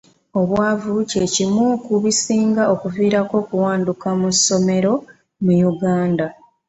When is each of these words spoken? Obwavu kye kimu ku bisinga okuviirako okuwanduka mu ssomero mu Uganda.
Obwavu 0.39 0.91
kye 1.09 1.25
kimu 1.33 1.65
ku 1.83 1.93
bisinga 2.03 2.63
okuviirako 2.73 3.33
okuwanduka 3.41 4.07
mu 4.19 4.29
ssomero 4.35 4.93
mu 5.43 5.53
Uganda. 5.71 6.25